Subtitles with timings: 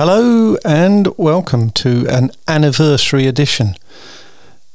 [0.00, 3.74] Hello and welcome to an anniversary edition.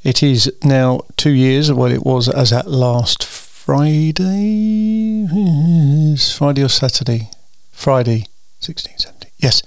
[0.04, 5.26] It is now two years, well, it was as at last Friday.
[6.18, 7.30] Friday or Saturday?
[7.72, 8.26] Friday,
[8.60, 9.32] 16, 17.
[9.38, 9.64] Yes,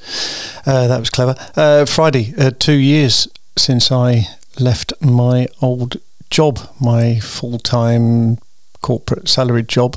[0.66, 1.34] uh, that was clever.
[1.56, 3.26] Uh, Friday, uh, two years
[3.56, 4.26] since I
[4.60, 5.96] left my old
[6.28, 8.36] job, my full time
[8.82, 9.96] corporate salaried job,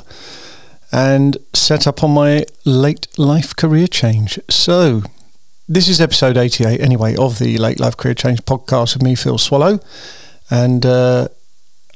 [0.90, 4.38] and set up on my late life career change.
[4.48, 5.02] So,
[5.70, 9.38] this is episode 88 anyway of the Late Life Career Change podcast with me, Phil
[9.38, 9.78] Swallow.
[10.50, 11.28] And uh,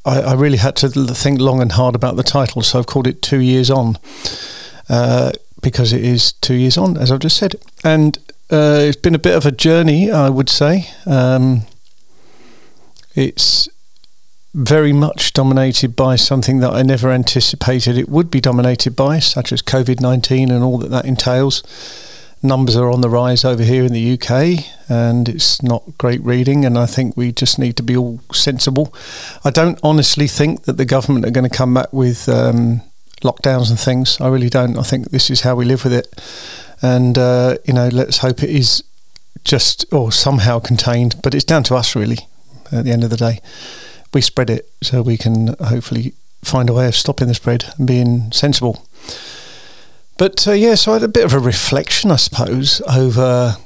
[0.04, 3.08] I, I, really had to think long and hard about the title, so I've called
[3.08, 3.98] it Two Years On
[4.88, 7.56] uh, because it is two years on, as I've just said.
[7.82, 8.16] And
[8.48, 10.90] uh, it's been a bit of a journey, I would say.
[11.04, 11.62] Um,
[13.16, 13.68] it's
[14.54, 19.50] very much dominated by something that I never anticipated it would be dominated by, such
[19.50, 21.64] as COVID 19 and all that that entails
[22.44, 26.64] numbers are on the rise over here in the UK, and it's not great reading.
[26.64, 28.94] And I think we just need to be all sensible.
[29.44, 32.82] I don't honestly think that the government are going to come back with um,
[33.22, 34.20] lockdowns and things.
[34.20, 34.78] I really don't.
[34.78, 36.06] I think this is how we live with it,
[36.82, 38.84] and uh, you know, let's hope it is
[39.44, 41.16] just or somehow contained.
[41.22, 42.18] But it's down to us, really.
[42.72, 43.40] At the end of the day,
[44.12, 47.86] we spread it so we can hopefully find a way of stopping the spread and
[47.86, 48.86] being sensible.
[50.16, 53.56] But uh, yeah, so I had a bit of a reflection, I suppose, over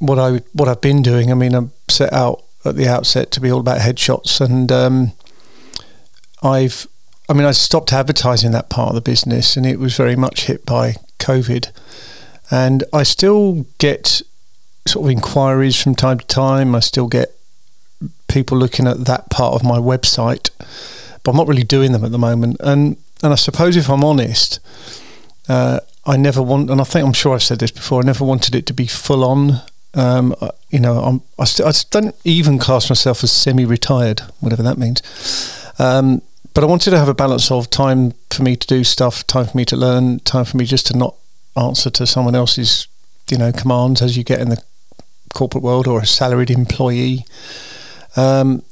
[0.00, 1.30] what I what I've been doing.
[1.30, 5.12] I mean, I set out at the outset to be all about headshots, and um,
[6.42, 6.88] I've,
[7.28, 10.46] I mean, I stopped advertising that part of the business, and it was very much
[10.46, 11.70] hit by COVID.
[12.50, 14.20] And I still get
[14.86, 16.74] sort of inquiries from time to time.
[16.74, 17.34] I still get
[18.28, 20.50] people looking at that part of my website,
[21.22, 22.56] but I'm not really doing them at the moment.
[22.60, 24.58] And and I suppose if I'm honest
[25.48, 28.02] uh, I never want, and I think I'm sure I've said this before.
[28.02, 29.62] I never wanted it to be full on.
[29.94, 30.34] Um,
[30.70, 35.02] you know, I'm, I, st- I don't even class myself as semi-retired, whatever that means.
[35.78, 36.20] Um,
[36.52, 39.46] but I wanted to have a balance of time for me to do stuff, time
[39.46, 41.14] for me to learn, time for me just to not
[41.56, 42.86] answer to someone else's,
[43.30, 44.62] you know, commands as you get in the
[45.32, 47.24] corporate world or a salaried employee.
[48.16, 48.62] Um,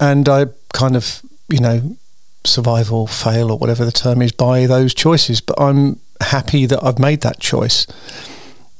[0.00, 1.96] and I kind of, you know,
[2.44, 5.40] survive or fail or whatever the term is by those choices.
[5.40, 7.86] But I'm happy that I've made that choice.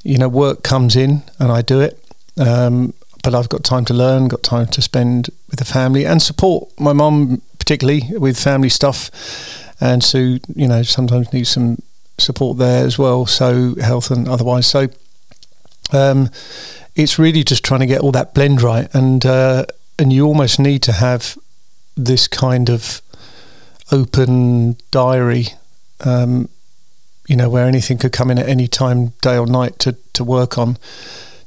[0.03, 2.03] You know, work comes in and I do it.
[2.39, 6.23] Um, but I've got time to learn, got time to spend with the family and
[6.23, 9.11] support my mum, particularly with family stuff.
[9.81, 11.83] And Sue, you know, sometimes needs some
[12.19, 13.27] support there as well.
[13.27, 14.67] So health and otherwise.
[14.69, 14.89] So
[15.93, 16.31] um,
[16.95, 18.89] it's really just trying to get all that blend right.
[18.95, 19.67] And, uh,
[19.99, 21.37] and you almost need to have
[21.97, 23.03] this kind of
[23.91, 25.47] open diary,
[26.05, 26.49] um,
[27.29, 30.25] you know, where anything could come in at any time, day or night, to to
[30.25, 30.79] work on,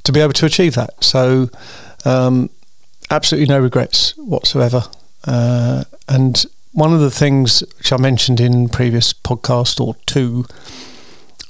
[0.03, 1.03] to be able to achieve that.
[1.03, 1.49] So,
[2.05, 2.49] um,
[3.09, 4.83] absolutely no regrets whatsoever.
[5.25, 10.45] Uh, and one of the things which I mentioned in previous podcast or two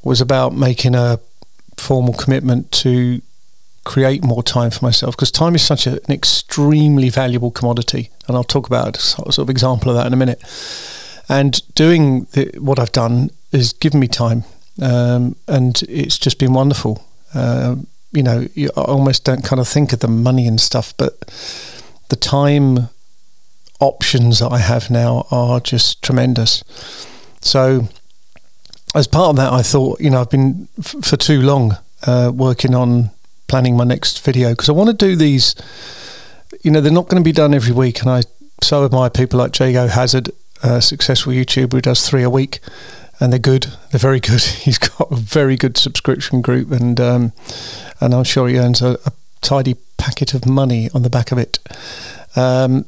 [0.03, 1.19] was about making a
[1.77, 3.21] formal commitment to
[3.85, 8.37] create more time for myself because time is such a, an extremely valuable commodity, and
[8.37, 10.41] I'll talk about a sort of example of that in a minute.
[11.27, 14.43] And doing the, what I've done has given me time,
[14.81, 17.03] um, and it's just been wonderful.
[17.33, 17.75] Uh,
[18.11, 21.19] you know, you almost don't kind of think of the money and stuff, but
[22.09, 22.89] the time
[23.79, 26.63] options that I have now are just tremendous.
[27.41, 27.87] So,
[28.95, 32.31] as part of that, I thought, you know, I've been f- for too long uh,
[32.33, 33.11] working on
[33.47, 35.55] planning my next video because I want to do these.
[36.63, 38.23] You know, they're not going to be done every week, and I
[38.61, 40.31] so admire people like Jago Hazzard,
[40.63, 42.59] a successful YouTuber who does three a week,
[43.19, 43.67] and they're good.
[43.91, 44.41] They're very good.
[44.63, 47.33] He's got a very good subscription group, and um,
[47.99, 51.37] and I'm sure he earns a, a, tidy packet of money on the back of
[51.37, 51.59] it.
[52.35, 52.85] Um,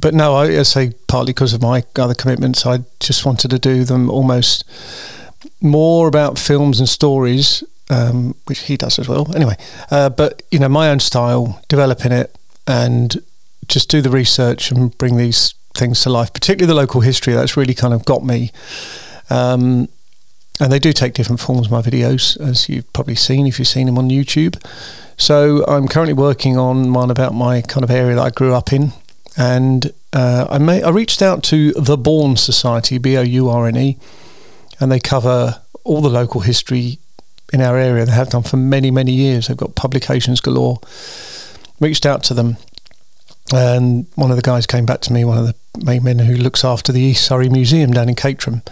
[0.00, 3.58] but no, I, I say partly because of my other commitments, I just wanted to
[3.58, 4.64] do them almost
[5.60, 9.34] more about films and stories um, which he does as well.
[9.34, 9.56] Anyway,
[9.90, 12.34] uh, but you know, my own style, developing it,
[12.66, 13.22] and
[13.66, 16.32] just do the research and bring these things to life.
[16.32, 17.34] Particularly the local history.
[17.34, 18.52] That's really kind of got me.
[19.30, 19.88] Um,
[20.60, 21.70] and they do take different forms.
[21.70, 24.62] My videos, as you've probably seen if you've seen them on YouTube.
[25.16, 28.72] So I'm currently working on one about my kind of area that I grew up
[28.72, 28.92] in,
[29.36, 33.66] and uh, I may I reached out to the Bourne Society, B O U R
[33.66, 33.98] N E,
[34.80, 36.98] and they cover all the local history
[37.52, 38.06] in our area.
[38.06, 39.48] They have done for many, many years.
[39.48, 40.80] They've got publications galore.
[41.80, 42.56] Reached out to them,
[43.52, 45.54] and one of the guys came back to me, one of the
[45.84, 48.62] main men who looks after the East Surrey Museum down in Caterham.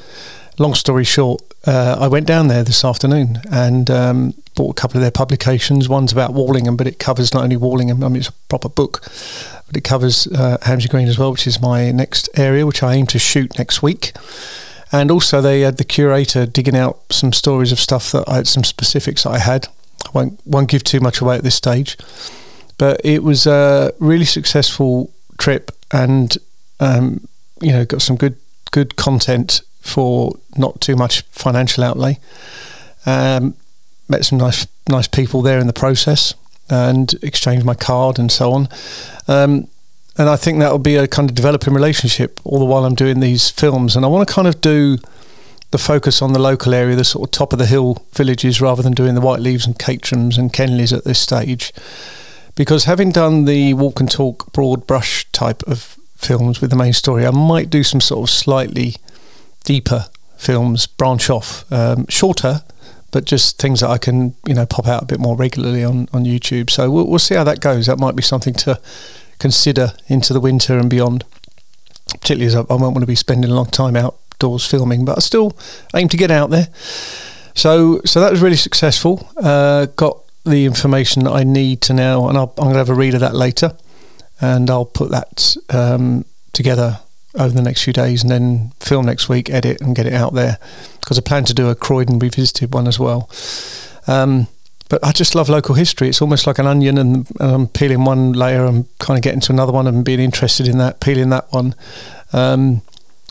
[0.61, 4.97] Long story short, uh, I went down there this afternoon and um, bought a couple
[4.97, 5.89] of their publications.
[5.89, 9.03] One's about Warlingham, but it covers not only Warlingham, I mean, it's a proper book,
[9.69, 12.95] but it covers uh, Hamsey Green as well, which is my next area, which I
[12.95, 14.13] aim to shoot next week.
[14.91, 18.49] And also, they had the curator digging out some stories of stuff that I had,
[18.49, 19.69] some specifics that I had.
[20.07, 21.97] I won't, won't give too much away at this stage,
[22.79, 26.37] but it was a really successful trip and,
[26.81, 27.29] um,
[27.61, 28.37] you know, got some good
[28.71, 32.19] good content for not too much financial outlay.
[33.07, 33.55] Um,
[34.09, 36.35] met some nice nice people there in the process
[36.71, 38.69] and exchanged my card and so on.
[39.27, 39.69] Um,
[40.17, 42.95] and I think that will be a kind of developing relationship all the while I'm
[42.95, 43.95] doing these films.
[43.95, 44.99] And I want to kind of do
[45.71, 48.83] the focus on the local area, the sort of top of the hill villages, rather
[48.83, 51.73] than doing the Whyteleafes and Caterhams and Kenleys at this stage.
[52.57, 56.93] Because having done the walk and talk broad brush type of films with the main
[56.93, 58.97] story, I might do some sort of slightly
[59.69, 60.07] deeper
[60.39, 62.63] films, branch off, um, shorter,
[63.11, 66.09] but just things that I can you know pop out a bit more regularly on
[66.15, 66.71] on YouTube.
[66.71, 67.85] So we'll, we'll see how that goes.
[67.85, 68.81] That might be something to
[69.39, 71.25] consider into the winter and beyond.
[72.09, 75.19] Particularly as I, I won't want to be spending a long time outdoors filming, but
[75.19, 75.55] I still
[75.95, 76.69] aim to get out there.
[77.55, 79.29] So so that was really successful.
[79.37, 82.89] Uh, got the information that I need to now, and i am going to have
[82.89, 83.77] a read of that later,
[84.41, 86.25] and I'll put that um,
[86.55, 87.01] together
[87.35, 90.35] over the next few days and then film next week, edit and get it out
[90.35, 90.59] there
[91.01, 93.31] because I plan to do a Croydon revisited one as well.
[94.07, 94.49] Um,
[94.89, 96.09] but I just love local history.
[96.09, 99.41] It's almost like an onion, and, and I'm peeling one layer, I'm kind of getting
[99.41, 101.75] to another one, and being interested in that, peeling that one,
[102.33, 102.81] um,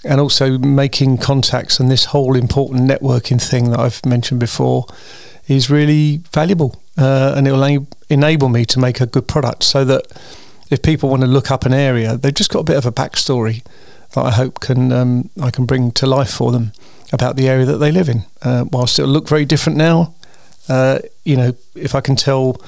[0.04, 1.80] and also making contacts.
[1.80, 4.86] And this whole important networking thing that I've mentioned before
[5.48, 9.64] is really valuable, uh, and it will enable me to make a good product.
[9.64, 10.08] So that
[10.70, 12.92] if people want to look up an area, they've just got a bit of a
[12.92, 13.64] backstory
[14.14, 16.72] that I hope can um, I can bring to life for them
[17.14, 18.24] about the area that they live in.
[18.42, 20.14] Uh, whilst it'll look very different now,
[20.70, 22.62] uh, you know, if I can tell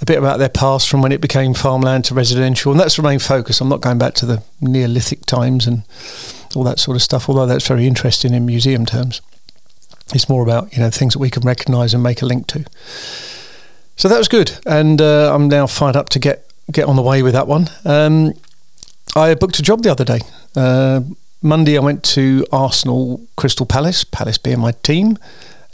[0.00, 3.02] a bit about their past from when it became farmland to residential, and that's the
[3.02, 3.60] main focus.
[3.60, 5.82] I'm not going back to the Neolithic times and
[6.54, 9.20] all that sort of stuff, although that's very interesting in museum terms.
[10.12, 12.64] It's more about you know things that we can recognise and make a link to.
[13.96, 17.02] So that was good, and uh, I'm now fired up to get get on the
[17.02, 17.68] way with that one.
[17.84, 18.32] Um,
[19.16, 20.20] I booked a job the other day.
[20.54, 21.00] Uh,
[21.42, 25.18] Monday, I went to Arsenal Crystal Palace, Palace being my team.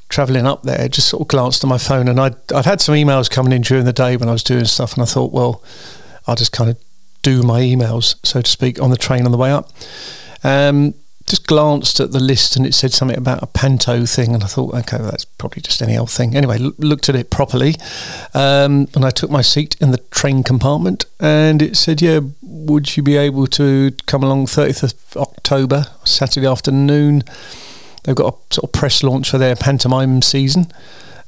[0.09, 2.95] Travelling up there, just sort of glanced at my phone, and I'd, I'd had some
[2.95, 5.65] emails coming in during the day when I was doing stuff, and I thought, well,
[6.29, 6.79] I'll just kind of
[7.23, 9.73] do my emails, so to speak, on the train on the way up.
[10.45, 10.95] Um,
[11.27, 14.47] just glanced at the list and it said something about a panto thing and I
[14.47, 16.37] thought okay that's probably just any old thing.
[16.37, 17.75] Anyway l- looked at it properly
[18.35, 22.97] um, and I took my seat in the train compartment and it said yeah would
[22.97, 27.23] you be able to come along 30th of October Saturday afternoon?
[28.05, 30.67] They've got a sort of press launch for their pantomime season.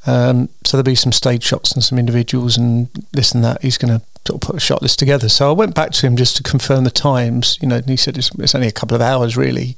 [0.07, 3.63] Um, so there'll be some stage shots and some individuals and this and that.
[3.63, 5.29] He's going to sort of put a shot list together.
[5.29, 7.97] So I went back to him just to confirm the times, you know, and he
[7.97, 9.77] said it's, it's only a couple of hours really.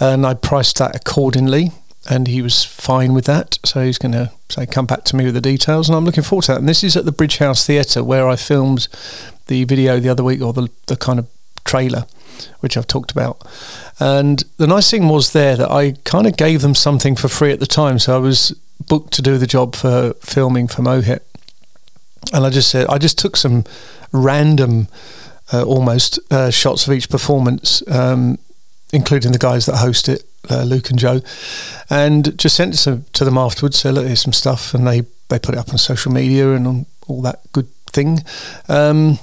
[0.00, 1.72] And I priced that accordingly
[2.08, 3.58] and he was fine with that.
[3.64, 5.88] So he's going to say, come back to me with the details.
[5.88, 6.58] And I'm looking forward to that.
[6.58, 8.88] And this is at the Bridge House Theatre where I filmed
[9.46, 11.28] the video the other week or the, the kind of
[11.64, 12.06] trailer,
[12.60, 13.46] which I've talked about.
[14.00, 17.52] And the nice thing was there that I kind of gave them something for free
[17.52, 17.98] at the time.
[17.98, 21.20] So I was booked to do the job for filming for Mohit
[22.32, 23.64] and I just said I just took some
[24.12, 24.88] random,
[25.52, 28.38] uh, almost uh, shots of each performance, um,
[28.92, 31.20] including the guys that host it, uh, Luke and Joe,
[31.88, 33.78] and just sent it to, them afterwards.
[33.78, 36.66] So look, here's some stuff, and they they put it up on social media and
[36.66, 38.24] on all that good thing.
[38.68, 39.18] Um,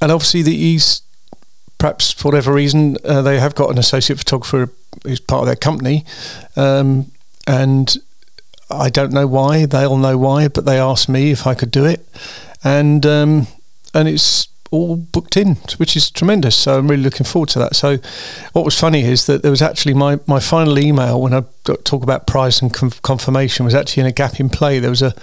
[0.00, 1.04] and obviously, the East.
[1.78, 4.68] perhaps for whatever reason uh, they have got an associate photographer
[5.04, 6.04] who's part of their company,
[6.56, 7.10] um,
[7.46, 7.96] and
[8.70, 9.66] I don't know why.
[9.66, 12.06] They'll know why, but they asked me if I could do it,
[12.62, 13.46] and um,
[13.94, 16.54] and it's all booked in, which is tremendous.
[16.56, 17.74] So I'm really looking forward to that.
[17.74, 17.98] So
[18.52, 21.42] what was funny is that there was actually my, my final email when I
[21.84, 22.72] talk about price and
[23.02, 24.78] confirmation was actually in a gap in play.
[24.78, 25.14] There was a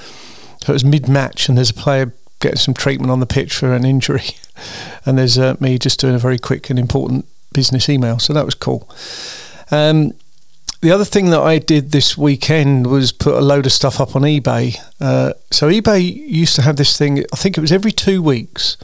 [0.62, 3.54] so it was mid match, and there's a player getting some treatment on the pitch
[3.54, 4.30] for an injury,
[5.06, 8.18] and there's uh, me just doing a very quick and important business email.
[8.18, 8.90] So that was cool.
[9.70, 10.14] Um,
[10.82, 14.16] the other thing that I did this weekend was put a load of stuff up
[14.16, 14.78] on eBay.
[15.00, 17.20] Uh, so eBay used to have this thing.
[17.34, 18.78] I think it was every two weeks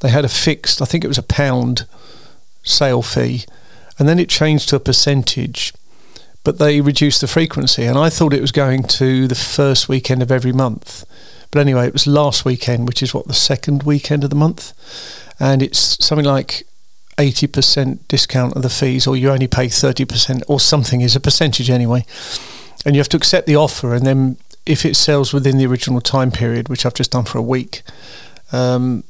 [0.00, 0.82] they had a fixed.
[0.82, 1.86] I think it was a pound
[2.62, 3.44] sale fee,
[3.98, 5.72] and then it changed to a percentage.
[6.42, 10.22] But they reduced the frequency, and I thought it was going to the first weekend
[10.22, 11.04] of every month.
[11.50, 14.72] But anyway, it was last weekend, which is what the second weekend of the month,
[15.40, 16.66] and it's something like
[17.16, 21.70] 80% discount of the fees, or you only pay 30%, or something is a percentage
[21.70, 22.04] anyway.
[22.84, 26.00] And you have to accept the offer, and then if it sells within the original
[26.00, 27.82] time period, which I've just done for a week,
[28.52, 29.04] um,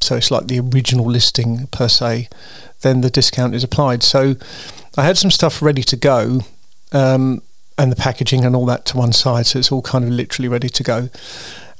[0.00, 2.28] so it's like the original listing per se,
[2.82, 4.02] then the discount is applied.
[4.02, 4.36] So
[4.96, 6.40] I had some stuff ready to go,
[6.92, 7.42] um,
[7.78, 10.48] and the packaging and all that to one side, so it's all kind of literally
[10.48, 11.08] ready to go.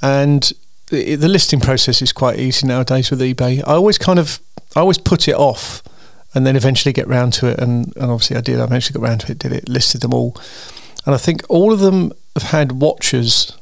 [0.03, 0.53] And
[0.89, 3.61] the, the listing process is quite easy nowadays with eBay.
[3.61, 4.41] I always kind of
[4.77, 5.83] I always put it off
[6.35, 7.59] and then eventually get round to it.
[7.59, 8.61] And, and obviously I did.
[8.61, 10.37] I eventually got round to it, did it, listed them all.
[11.07, 13.57] And I think all of them have had watchers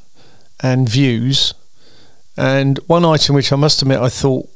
[0.60, 1.54] and views.
[2.36, 4.48] And one item which I must admit I thought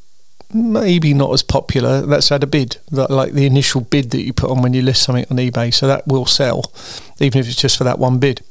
[0.53, 4.50] maybe not as popular, that's had a bid, like the initial bid that you put
[4.50, 5.73] on when you list something on eBay.
[5.73, 6.73] So that will sell,
[7.21, 8.43] even if it's just for that one bid.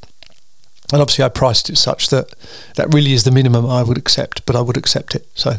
[0.92, 2.34] And obviously, I priced it such that
[2.76, 5.28] that really is the minimum I would accept, but I would accept it.
[5.34, 5.56] So,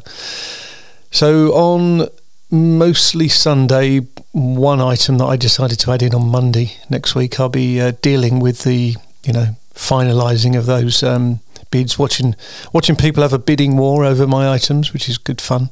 [1.12, 2.08] so on
[2.52, 4.00] mostly Sunday,
[4.32, 7.40] one item that I decided to add in on Monday next week.
[7.40, 11.40] I'll be uh, dealing with the, you know, finalising of those um,
[11.72, 12.36] bids, watching
[12.74, 15.70] watching people have a bidding war over my items, which is good fun.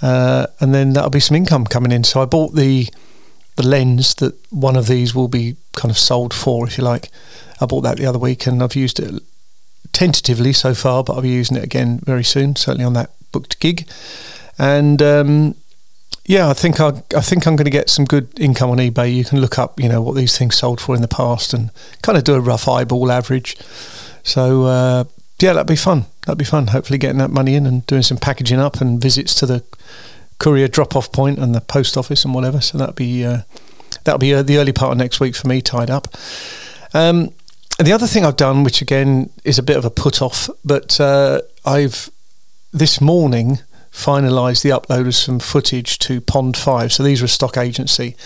[0.00, 2.04] Uh, and then that'll be some income coming in.
[2.04, 2.88] So I bought the
[3.56, 7.10] the lens that one of these will be kind of sold for, if you like.
[7.60, 9.22] I bought that the other week, and I've used it
[9.92, 12.56] tentatively so far, but I'll be using it again very soon.
[12.56, 13.88] Certainly on that booked gig.
[14.58, 15.54] And um,
[16.24, 19.14] yeah, I think I, I think I'm going to get some good income on eBay.
[19.14, 21.70] You can look up, you know, what these things sold for in the past and
[22.02, 23.56] kind of do a rough eyeball average.
[24.22, 25.04] So uh,
[25.40, 26.06] yeah, that'd be fun.
[26.26, 26.68] That'd be fun.
[26.68, 29.64] Hopefully, getting that money in and doing some packaging up and visits to the
[30.38, 32.60] courier drop-off point and the post office and whatever.
[32.60, 33.42] So that'd be uh,
[34.04, 36.08] that'll be uh, the early part of next week for me tied up.
[36.94, 37.30] Um,
[37.78, 40.48] and the other thing I've done, which again is a bit of a put off,
[40.64, 42.10] but uh, I've
[42.72, 43.58] this morning
[43.92, 46.92] finalised the upload of some footage to Pond 5.
[46.92, 48.16] So these a stock agency.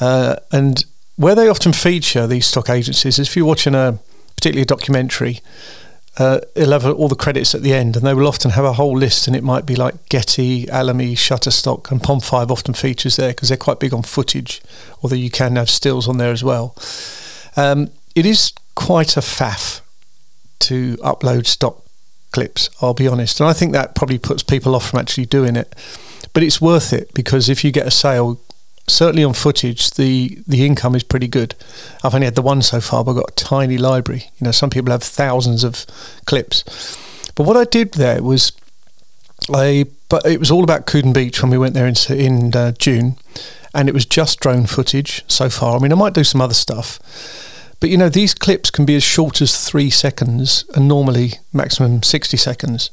[0.00, 0.84] Uh, and
[1.16, 3.98] where they often feature these stock agencies is if you're watching a
[4.36, 5.40] particularly a documentary,
[6.18, 8.74] uh, it'll have all the credits at the end, and they will often have a
[8.74, 13.16] whole list, and it might be like Getty, Alamy, Shutterstock, and Pond 5 often features
[13.16, 14.62] there because they're quite big on footage,
[15.02, 16.76] although you can have stills on there as well.
[17.56, 19.80] Um, it is quite a faff
[20.60, 21.83] to upload stock
[22.34, 23.40] clips, I'll be honest.
[23.40, 25.72] And I think that probably puts people off from actually doing it.
[26.32, 28.40] But it's worth it because if you get a sale,
[28.88, 31.54] certainly on footage, the, the income is pretty good.
[32.02, 34.30] I've only had the one so far, but I've got a tiny library.
[34.38, 35.86] You know, some people have thousands of
[36.26, 36.64] clips.
[37.36, 38.52] But what I did there was
[39.48, 42.72] I, but it was all about Coodon Beach when we went there in, in uh,
[42.72, 43.16] June,
[43.72, 45.76] and it was just drone footage so far.
[45.76, 46.98] I mean, I might do some other stuff
[47.80, 52.02] but you know, these clips can be as short as three seconds and normally maximum
[52.02, 52.90] 60 seconds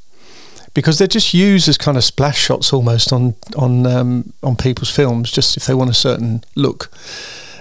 [0.74, 4.90] because they're just used as kind of splash shots almost on on um, on people's
[4.90, 6.92] films, just if they want a certain look.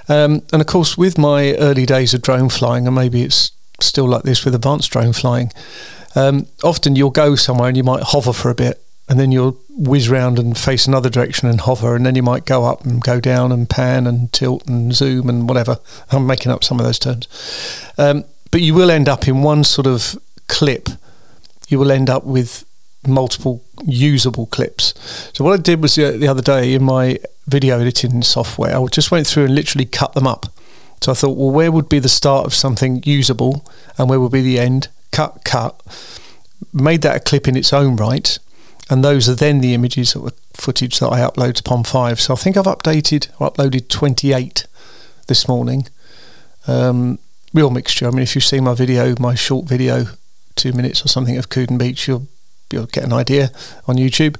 [0.08, 4.08] Um, and of course, with my early days of drone flying, and maybe it's still
[4.08, 5.52] like this with advanced drone flying,
[6.14, 9.58] um, often you'll go somewhere and you might hover for a bit, and then you'll
[9.70, 13.02] whiz round and face another direction and hover, and then you might go up and
[13.02, 15.78] go down and pan and tilt and zoom and whatever.
[16.12, 17.26] I'm making up some of those terms,
[17.98, 20.88] um, but you will end up in one sort of clip.
[21.68, 22.64] You will end up with
[23.04, 24.94] multiple usable clips.
[25.34, 28.86] So what I did was the, the other day in my video editing software, I
[28.86, 30.46] just went through and literally cut them up.
[31.00, 33.66] So I thought, well, where would be the start of something usable,
[33.98, 34.86] and where would be the end?
[35.10, 35.80] Cut, cut.
[36.72, 38.38] Made that a clip in its own right
[38.90, 42.20] and those are then the images or the footage that I upload to Pond 5.
[42.20, 44.66] So I think I've updated or uploaded 28
[45.28, 45.86] this morning.
[46.66, 47.20] Um,
[47.54, 48.08] real mixture.
[48.08, 50.06] I mean, if you see my video, my short video,
[50.56, 52.26] two minutes or something of Coodon Beach, you'll
[52.72, 53.50] you'll get an idea
[53.86, 54.36] on YouTube.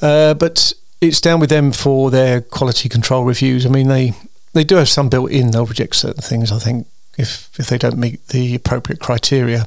[0.00, 3.66] Uh, but it's down with them for their quality control reviews.
[3.66, 4.12] I mean, they
[4.52, 5.50] they do have some built in.
[5.50, 6.52] They'll reject certain things.
[6.52, 6.86] I think
[7.16, 9.66] if if they don't meet the appropriate criteria.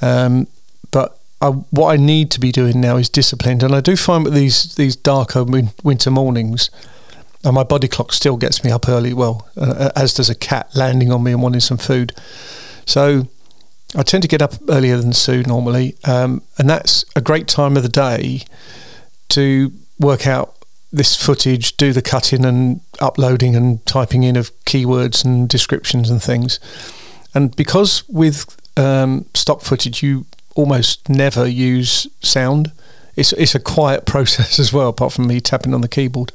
[0.00, 0.48] Um,
[0.90, 4.24] but I, what I need to be doing now is disciplined, and I do find
[4.24, 6.70] with these these darker win- winter mornings,
[7.44, 9.12] and my body clock still gets me up early.
[9.12, 12.12] Well, uh, as does a cat landing on me and wanting some food.
[12.86, 13.28] So
[13.94, 17.76] I tend to get up earlier than Sue normally, um, and that's a great time
[17.76, 18.44] of the day
[19.28, 19.70] to
[20.00, 20.54] work out
[20.90, 26.22] this footage, do the cutting and uploading and typing in of keywords and descriptions and
[26.22, 26.58] things.
[27.34, 30.24] And because with um, stock footage, you
[30.54, 32.72] almost never use sound.
[33.16, 36.32] It's it's a quiet process as well, apart from me tapping on the keyboard.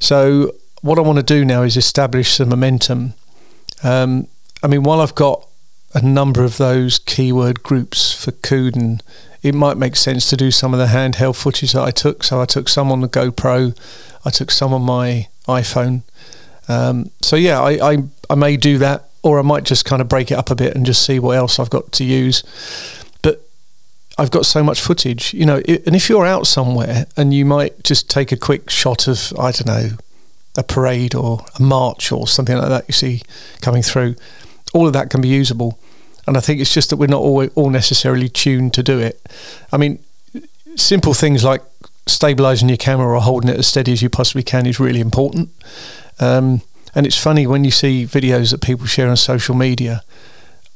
[0.00, 3.14] So what I want to do now is establish some momentum.
[3.84, 4.26] Um,
[4.62, 5.46] I mean, while I've got
[5.94, 9.00] a number of those keyword groups for Coodon
[9.42, 12.22] it might make sense to do some of the handheld footage that I took.
[12.22, 13.76] So I took some on the GoPro,
[14.24, 16.02] I took some on my iPhone.
[16.68, 17.98] Um, so yeah, I, I,
[18.30, 20.76] I may do that, or I might just kind of break it up a bit
[20.76, 22.44] and just see what else I've got to use.
[24.22, 25.60] I've got so much footage, you know.
[25.64, 29.32] It, and if you're out somewhere and you might just take a quick shot of
[29.36, 29.88] I don't know
[30.56, 33.22] a parade or a march or something like that you see
[33.62, 34.14] coming through,
[34.72, 35.76] all of that can be usable.
[36.28, 39.20] And I think it's just that we're not all, all necessarily tuned to do it.
[39.72, 39.98] I mean,
[40.76, 41.62] simple things like
[42.06, 45.50] stabilizing your camera or holding it as steady as you possibly can is really important.
[46.20, 46.62] Um,
[46.94, 50.04] and it's funny when you see videos that people share on social media.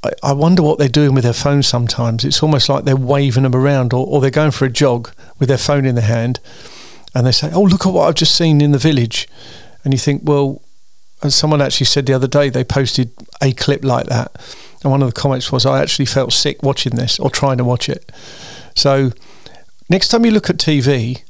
[0.02, 2.24] I, I wonder what they're doing with their phone sometimes.
[2.24, 5.48] It's almost like they're waving them around or, or they're going for a jog with
[5.48, 6.40] their phone in their hand
[7.14, 9.28] and they say, Oh, look at what I've just seen in the village.
[9.84, 10.62] And you think, Well,
[11.22, 13.10] as someone actually said the other day, they posted
[13.42, 14.32] a clip like that.
[14.82, 17.64] And one of the comments was, I actually felt sick watching this or trying to
[17.64, 18.12] watch it.
[18.74, 19.12] So
[19.88, 21.22] next time you look at TV,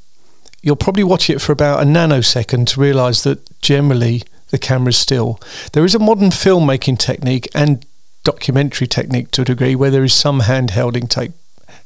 [0.61, 5.39] you'll probably watch it for about a nanosecond to realise that generally the camera's still.
[5.71, 7.85] There is a modern filmmaking technique and
[8.27, 11.31] documentary technique to a degree where there is some handhelding take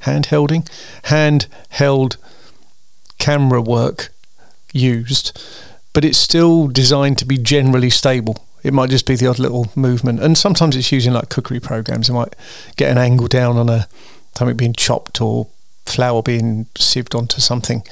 [0.02, 0.68] handhelding
[1.04, 2.18] handheld
[3.20, 4.10] camera work
[4.74, 5.40] used
[5.94, 8.46] but it's still designed to be generally stable.
[8.64, 12.10] It might just be the odd little movement, and sometimes it's using like cookery programs.
[12.10, 12.36] It might
[12.76, 13.88] get an angle down on a
[14.36, 15.48] something being chopped or
[15.86, 17.84] flour being sieved onto something,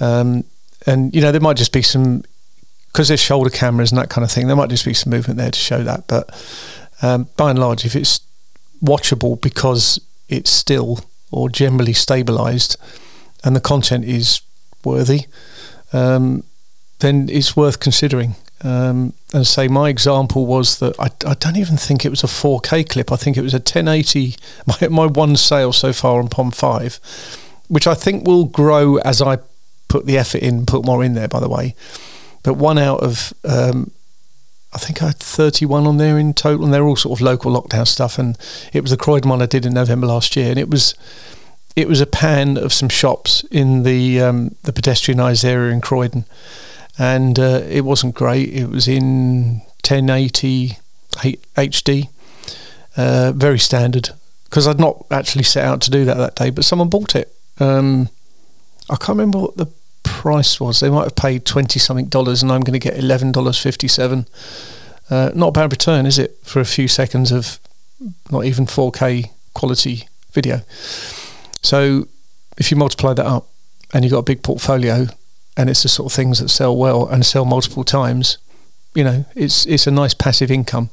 [0.00, 0.44] um,
[0.86, 2.22] and you know there might just be some
[2.92, 4.46] because there's shoulder cameras and that kind of thing.
[4.46, 6.30] There might just be some movement there to show that, but
[7.02, 8.20] um, by and large, if it's
[8.82, 11.00] watchable because it's still
[11.30, 12.76] or generally stabilized
[13.44, 14.40] and the content is
[14.84, 15.26] worthy,
[15.92, 16.44] um,
[17.00, 18.34] then it's worth considering.
[18.62, 22.26] Um, and say my example was that I, I, don't even think it was a
[22.26, 23.12] 4K clip.
[23.12, 24.34] I think it was a 1080.
[24.66, 26.98] My, my one sale so far on Pond 5,
[27.68, 29.38] which I think will grow as I
[29.86, 31.76] put the effort in, put more in there, by the way.
[32.42, 33.92] But one out of, um,
[34.72, 37.52] I think I had 31 on there in total, and they're all sort of local
[37.52, 38.18] lockdown stuff.
[38.18, 38.36] And
[38.72, 40.94] it was the Croydon one I did in November last year, and it was
[41.76, 46.24] it was a pan of some shops in the um, the pedestrianised area in Croydon
[46.98, 48.52] and uh, it wasn't great.
[48.52, 50.78] It was in 1080
[51.12, 52.08] HD,
[52.96, 54.10] uh, very standard.
[54.44, 57.32] Because I'd not actually set out to do that that day, but someone bought it.
[57.60, 58.08] Um,
[58.90, 59.66] I can't remember what the
[60.18, 60.80] price was.
[60.80, 63.86] They might have paid twenty something dollars, and I'm going to get eleven dollars fifty
[63.86, 64.26] seven.
[65.10, 67.58] Uh, not a bad return, is it, for a few seconds of
[68.30, 70.60] not even 4K quality video?
[71.62, 72.08] So
[72.58, 73.46] if you multiply that up,
[73.94, 75.06] and you've got a big portfolio,
[75.56, 78.38] and it's the sort of things that sell well and sell multiple times,
[78.94, 80.90] you know, it's it's a nice passive income.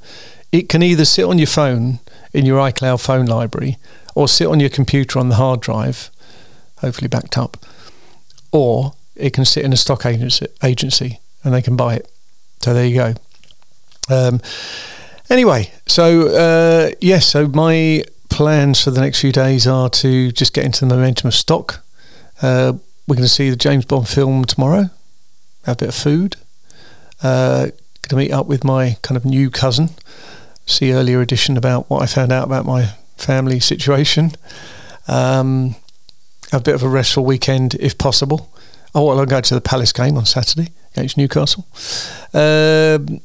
[0.52, 2.00] It can either sit on your phone
[2.32, 3.78] in your iCloud phone library,
[4.14, 6.10] or sit on your computer on the hard drive,
[6.78, 7.58] hopefully backed up,
[8.52, 12.12] or it can sit in a stock agency, agency and they can buy it.
[12.62, 13.14] So there you go.
[14.10, 14.42] Um,
[15.30, 20.32] anyway, so uh, yes, yeah, so my plans for the next few days are to
[20.32, 21.84] just get into the momentum of stock.
[22.42, 22.74] Uh,
[23.08, 24.90] we're going to see the James Bond film tomorrow.
[25.66, 26.36] Have a bit of food.
[27.22, 27.68] Uh,
[28.08, 29.90] going to meet up with my kind of new cousin.
[30.66, 34.32] See earlier edition about what I found out about my family situation.
[35.08, 35.76] Um,
[36.52, 38.52] a bit of a restful weekend if possible.
[38.96, 41.68] Oh, well, I'll go to the Palace game on Saturday against Newcastle.
[42.34, 43.20] Um,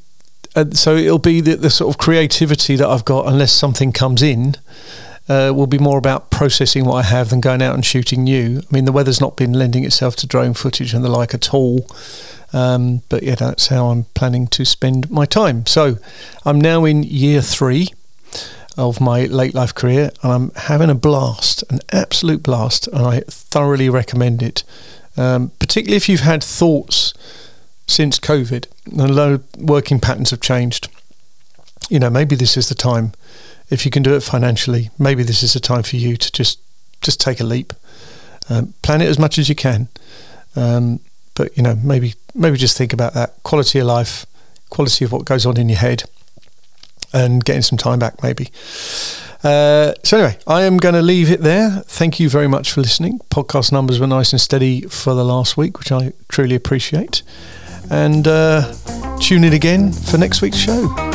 [0.56, 4.20] and so it'll be the, the, sort of creativity that I've got, unless something comes
[4.20, 4.56] in,
[5.28, 8.58] uh, will be more about processing what I have than going out and shooting new.
[8.58, 11.54] I mean, the weather's not been lending itself to drone footage and the like at
[11.54, 11.86] all.
[12.52, 15.66] Um, but yeah, that's how I'm planning to spend my time.
[15.66, 15.98] So
[16.44, 17.90] I'm now in year three
[18.76, 23.20] of my late life career and I'm having a blast, an absolute blast, and I
[23.28, 24.64] thoroughly recommend it.
[25.20, 27.12] Um, particularly if you've had thoughts
[27.86, 30.88] since COVID and a lot of working patterns have changed.
[31.90, 33.12] You know, maybe this is the time
[33.68, 36.58] if you can do it financially, maybe this is the time for you to just
[37.02, 37.74] just take a leap,
[38.48, 39.88] um, plan it as much as you can.
[40.56, 41.00] Um,
[41.34, 44.24] but you know, maybe maybe just think about that quality of life,
[44.70, 46.04] quality of what goes on in your head,
[47.12, 48.48] and getting some time back, maybe.
[49.42, 51.82] Uh, so anyway, I am going to leave it there.
[51.86, 53.20] Thank you very much for listening.
[53.30, 57.22] Podcast numbers were nice and steady for the last week, which I truly appreciate.
[57.90, 58.72] And uh,
[59.20, 61.09] tune in again for next week's show.